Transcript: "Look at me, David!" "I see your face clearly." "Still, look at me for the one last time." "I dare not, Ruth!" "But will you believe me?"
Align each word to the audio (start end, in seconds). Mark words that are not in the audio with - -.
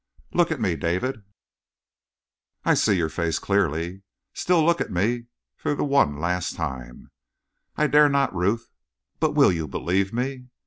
"Look 0.33 0.49
at 0.51 0.59
me, 0.59 0.75
David!" 0.75 1.23
"I 2.65 2.73
see 2.73 2.93
your 2.97 3.07
face 3.07 3.37
clearly." 3.37 4.01
"Still, 4.33 4.65
look 4.65 4.81
at 4.81 4.89
me 4.89 5.25
for 5.55 5.75
the 5.75 5.83
one 5.83 6.17
last 6.17 6.55
time." 6.55 7.11
"I 7.75 7.85
dare 7.85 8.09
not, 8.09 8.33
Ruth!" 8.35 8.71
"But 9.19 9.35
will 9.35 9.51
you 9.51 9.67
believe 9.67 10.11
me?" 10.11 10.47